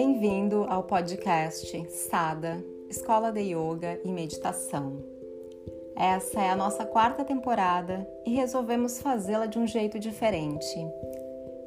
Bem-vindo 0.00 0.64
ao 0.68 0.84
podcast 0.84 1.84
Sada, 1.90 2.64
Escola 2.88 3.32
de 3.32 3.40
Yoga 3.40 4.00
e 4.04 4.12
Meditação. 4.12 5.04
Essa 5.96 6.40
é 6.40 6.50
a 6.50 6.54
nossa 6.54 6.86
quarta 6.86 7.24
temporada 7.24 8.08
e 8.24 8.30
resolvemos 8.30 9.02
fazê-la 9.02 9.46
de 9.46 9.58
um 9.58 9.66
jeito 9.66 9.98
diferente. 9.98 10.76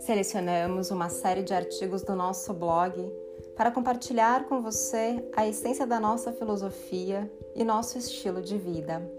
Selecionamos 0.00 0.90
uma 0.90 1.08
série 1.08 1.42
de 1.42 1.54
artigos 1.54 2.02
do 2.02 2.14
nosso 2.14 2.52
blog 2.52 3.10
para 3.56 3.70
compartilhar 3.70 4.46
com 4.46 4.60
você 4.60 5.26
a 5.34 5.48
essência 5.48 5.86
da 5.86 5.98
nossa 5.98 6.30
filosofia 6.30 7.32
e 7.54 7.64
nosso 7.64 7.96
estilo 7.96 8.42
de 8.42 8.58
vida. 8.58 9.10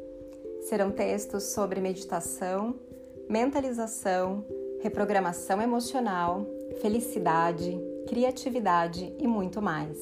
Serão 0.62 0.92
textos 0.92 1.46
sobre 1.46 1.82
meditação, 1.82 2.76
mentalização, 3.28 4.46
reprogramação 4.82 5.60
emocional, 5.60 6.46
felicidade, 6.80 7.89
criatividade 8.10 9.14
e 9.20 9.28
muito 9.28 9.62
mais. 9.62 9.96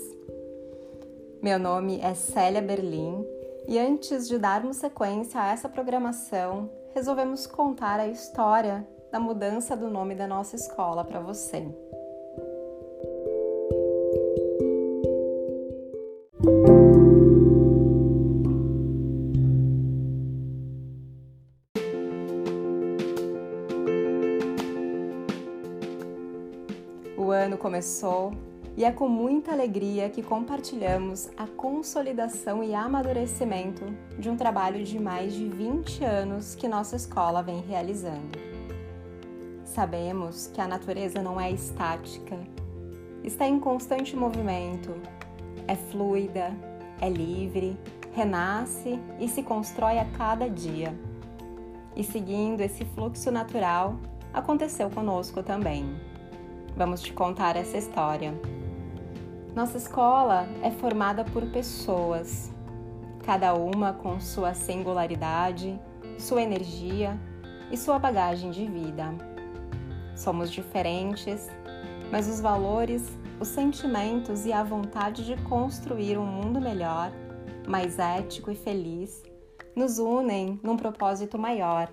Meu 1.44 1.60
nome 1.60 2.00
é 2.00 2.14
Célia 2.14 2.62
Berlim 2.62 3.22
e 3.68 3.78
antes 3.78 4.30
de 4.30 4.38
darmos 4.40 4.78
sequência 4.78 5.42
a 5.42 5.48
essa 5.48 5.68
programação, 5.68 6.72
resolvemos 6.96 7.46
contar 7.46 8.00
a 8.00 8.08
história 8.08 8.88
da 9.12 9.20
mudança 9.20 9.76
do 9.76 9.90
nome 9.90 10.16
da 10.16 10.26
nossa 10.26 10.56
escola 10.56 11.04
para 11.04 11.20
você. 11.20 11.68
O 27.28 27.32
ano 27.32 27.58
começou 27.58 28.32
e 28.78 28.86
é 28.86 28.92
com 28.94 29.10
muita 29.10 29.52
alegria 29.52 30.10
que 30.10 30.24
compartilhamos 30.24 31.30
a 31.36 31.46
consolidação 31.46 32.64
e 32.64 32.74
amadurecimento 32.74 33.84
de 34.18 34.30
um 34.30 34.38
trabalho 34.38 34.82
de 34.86 34.98
mais 34.98 35.34
de 35.34 35.46
20 35.46 36.06
anos 36.06 36.56
que 36.56 36.70
nossa 36.70 36.96
escola 36.96 37.44
vem 37.44 37.60
realizando. 37.60 38.40
Sabemos 39.66 40.48
que 40.54 40.62
a 40.62 40.68
natureza 40.70 41.22
não 41.22 41.38
é 41.38 41.52
estática, 41.52 42.40
está 43.26 43.46
em 43.46 43.60
constante 43.60 44.16
movimento, 44.16 44.96
é 45.68 45.76
fluida, 45.76 46.56
é 47.02 47.10
livre, 47.10 47.78
renasce 48.14 49.02
e 49.20 49.28
se 49.28 49.44
constrói 49.44 50.00
a 50.00 50.06
cada 50.18 50.50
dia. 50.50 50.98
E 51.94 52.06
seguindo 52.06 52.62
esse 52.62 52.86
fluxo 52.86 53.30
natural, 53.32 54.00
aconteceu 54.34 54.90
conosco 54.90 55.44
também. 55.44 56.17
Vamos 56.78 57.02
te 57.02 57.12
contar 57.12 57.56
essa 57.56 57.76
história. 57.76 58.40
Nossa 59.56 59.78
escola 59.78 60.48
é 60.62 60.70
formada 60.70 61.26
por 61.26 61.44
pessoas, 61.48 62.52
cada 63.26 63.56
uma 63.56 63.94
com 63.94 64.20
sua 64.20 64.54
singularidade, 64.54 65.80
sua 66.20 66.44
energia 66.44 67.20
e 67.72 67.78
sua 67.78 67.98
bagagem 67.98 68.52
de 68.52 68.68
vida. 68.68 69.12
Somos 70.16 70.52
diferentes, 70.52 71.50
mas 72.12 72.30
os 72.30 72.40
valores, 72.40 73.18
os 73.40 73.48
sentimentos 73.48 74.46
e 74.46 74.54
a 74.54 74.64
vontade 74.64 75.26
de 75.26 75.36
construir 75.46 76.16
um 76.20 76.28
mundo 76.28 76.62
melhor, 76.62 77.12
mais 77.68 77.98
ético 77.98 78.52
e 78.52 78.56
feliz 78.56 79.24
nos 79.76 79.98
unem 79.98 80.60
num 80.62 80.78
propósito 80.78 81.40
maior 81.40 81.92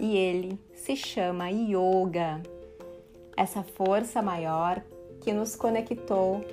e 0.00 0.16
ele 0.16 0.58
se 0.74 0.96
chama 0.96 1.50
Yoga. 1.50 2.42
Essa 3.36 3.64
força 3.64 4.22
maior 4.22 4.80
que 5.20 5.32
nos 5.32 5.56
conectou 5.56 6.44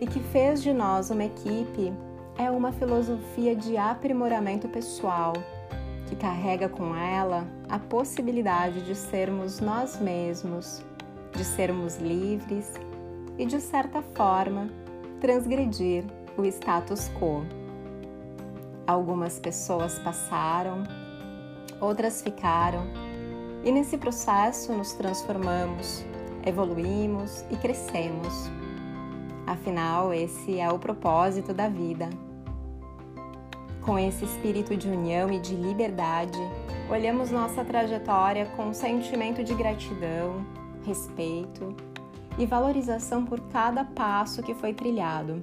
e 0.00 0.06
que 0.06 0.20
fez 0.20 0.62
de 0.62 0.72
nós 0.72 1.10
uma 1.10 1.24
equipe 1.24 1.92
é 2.38 2.48
uma 2.48 2.70
filosofia 2.70 3.56
de 3.56 3.76
aprimoramento 3.76 4.68
pessoal 4.68 5.32
que 6.06 6.14
carrega 6.14 6.68
com 6.68 6.94
ela 6.94 7.44
a 7.68 7.78
possibilidade 7.78 8.82
de 8.82 8.94
sermos 8.94 9.58
nós 9.58 10.00
mesmos, 10.00 10.84
de 11.32 11.44
sermos 11.44 11.96
livres 11.96 12.72
e, 13.36 13.44
de 13.44 13.60
certa 13.60 14.00
forma, 14.00 14.70
transgredir 15.20 16.04
o 16.36 16.44
status 16.44 17.10
quo. 17.18 17.44
Algumas 18.86 19.40
pessoas 19.40 19.98
passaram, 19.98 20.84
outras 21.80 22.22
ficaram, 22.22 22.86
e 23.64 23.72
nesse 23.72 23.98
processo 23.98 24.72
nos 24.72 24.92
transformamos, 24.92 26.06
evoluímos 26.44 27.44
e 27.50 27.56
crescemos. 27.56 28.50
Afinal, 29.46 30.12
esse 30.12 30.60
é 30.60 30.70
o 30.70 30.78
propósito 30.78 31.54
da 31.54 31.68
vida. 31.68 32.10
Com 33.80 33.98
esse 33.98 34.24
espírito 34.24 34.76
de 34.76 34.88
união 34.88 35.30
e 35.32 35.40
de 35.40 35.54
liberdade, 35.54 36.38
olhamos 36.90 37.30
nossa 37.30 37.64
trajetória 37.64 38.46
com 38.56 38.66
um 38.66 38.74
sentimento 38.74 39.42
de 39.42 39.54
gratidão, 39.54 40.44
respeito 40.84 41.74
e 42.38 42.44
valorização 42.44 43.24
por 43.24 43.40
cada 43.48 43.84
passo 43.84 44.42
que 44.42 44.54
foi 44.54 44.74
trilhado, 44.74 45.42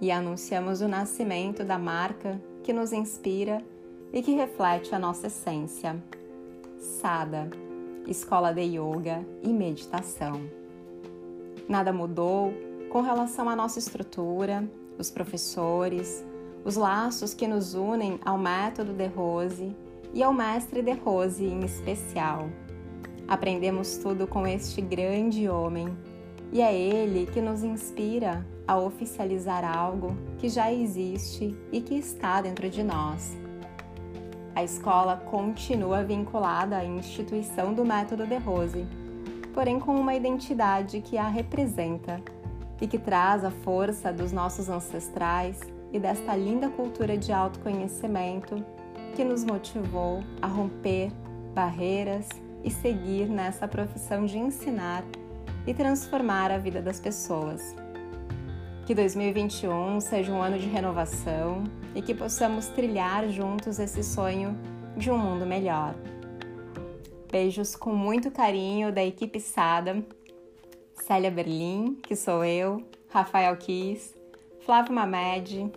e 0.00 0.10
anunciamos 0.10 0.80
o 0.80 0.88
nascimento 0.88 1.62
da 1.62 1.78
marca 1.78 2.40
que 2.62 2.72
nos 2.72 2.92
inspira 2.92 3.62
e 4.12 4.22
que 4.22 4.32
reflete 4.32 4.94
a 4.94 4.98
nossa 4.98 5.26
essência. 5.26 6.02
Sada, 6.78 7.50
Escola 8.06 8.52
de 8.52 8.62
Yoga 8.62 9.24
e 9.42 9.48
Meditação. 9.48 10.42
Nada 11.68 11.92
mudou 11.92 12.52
com 12.90 13.00
relação 13.00 13.48
à 13.48 13.56
nossa 13.56 13.78
estrutura, 13.78 14.68
os 14.98 15.10
professores, 15.10 16.24
os 16.64 16.76
laços 16.76 17.34
que 17.34 17.46
nos 17.46 17.74
unem 17.74 18.18
ao 18.24 18.38
método 18.38 18.92
de 18.92 19.06
Rose 19.06 19.74
e 20.12 20.22
ao 20.22 20.32
mestre 20.32 20.82
de 20.82 20.92
Rose 20.92 21.44
em 21.44 21.64
especial. 21.64 22.48
Aprendemos 23.26 23.96
tudo 23.96 24.26
com 24.26 24.46
este 24.46 24.80
grande 24.80 25.48
homem 25.48 25.88
e 26.52 26.60
é 26.60 26.72
ele 26.72 27.26
que 27.26 27.40
nos 27.40 27.64
inspira 27.64 28.46
a 28.66 28.78
oficializar 28.78 29.64
algo 29.64 30.16
que 30.38 30.48
já 30.48 30.72
existe 30.72 31.56
e 31.72 31.80
que 31.80 31.94
está 31.94 32.40
dentro 32.42 32.68
de 32.68 32.82
nós. 32.82 33.43
A 34.54 34.62
escola 34.62 35.16
continua 35.16 36.04
vinculada 36.04 36.76
à 36.76 36.84
instituição 36.84 37.74
do 37.74 37.84
método 37.84 38.24
de 38.24 38.36
Rose, 38.36 38.86
porém 39.52 39.80
com 39.80 39.96
uma 39.96 40.14
identidade 40.14 41.00
que 41.00 41.18
a 41.18 41.26
representa 41.26 42.20
e 42.80 42.86
que 42.86 42.98
traz 42.98 43.44
a 43.44 43.50
força 43.50 44.12
dos 44.12 44.30
nossos 44.30 44.68
ancestrais 44.68 45.58
e 45.92 45.98
desta 45.98 46.36
linda 46.36 46.68
cultura 46.68 47.18
de 47.18 47.32
autoconhecimento 47.32 48.64
que 49.16 49.24
nos 49.24 49.44
motivou 49.44 50.22
a 50.40 50.46
romper 50.46 51.10
barreiras 51.52 52.28
e 52.62 52.70
seguir 52.70 53.28
nessa 53.28 53.66
profissão 53.66 54.24
de 54.24 54.38
ensinar 54.38 55.04
e 55.66 55.74
transformar 55.74 56.50
a 56.52 56.58
vida 56.58 56.80
das 56.80 57.00
pessoas. 57.00 57.74
Que 58.86 58.94
2021 58.94 59.98
seja 60.00 60.30
um 60.30 60.42
ano 60.42 60.58
de 60.58 60.66
renovação 60.66 61.64
e 61.94 62.02
que 62.02 62.14
possamos 62.14 62.66
trilhar 62.68 63.26
juntos 63.30 63.78
esse 63.78 64.04
sonho 64.04 64.54
de 64.94 65.10
um 65.10 65.16
mundo 65.16 65.46
melhor. 65.46 65.94
Beijos 67.32 67.74
com 67.74 67.94
muito 67.94 68.30
carinho 68.30 68.92
da 68.92 69.02
equipe 69.02 69.40
Sada 69.40 70.04
Célia 71.06 71.30
Berlim, 71.30 71.94
que 72.02 72.14
sou 72.14 72.44
eu, 72.44 72.82
Rafael 73.08 73.56
Kiss, 73.56 74.14
Flávio 74.60 74.92
Mamed, 74.92 75.72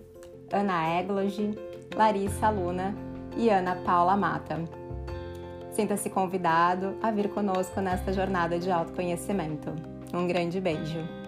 Ana 0.52 1.00
Egloge, 1.00 1.52
Larissa 1.96 2.50
Luna 2.50 2.94
e 3.38 3.50
Ana 3.50 3.78
Paula 3.86 4.18
Mata. 4.18 4.64
Sinta-se 5.72 6.10
convidado 6.10 6.98
a 7.02 7.10
vir 7.10 7.30
conosco 7.30 7.80
nesta 7.80 8.12
jornada 8.12 8.60
de 8.60 8.70
autoconhecimento. 8.70 9.74
Um 10.14 10.28
grande 10.28 10.60
beijo! 10.60 11.27